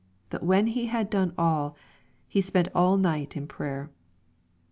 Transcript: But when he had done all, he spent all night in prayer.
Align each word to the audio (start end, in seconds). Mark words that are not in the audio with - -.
But 0.31 0.41
when 0.41 0.65
he 0.65 0.87
had 0.87 1.11
done 1.11 1.31
all, 1.37 1.75
he 2.27 2.41
spent 2.41 2.69
all 2.73 2.97
night 2.97 3.37
in 3.37 3.45
prayer. 3.45 3.91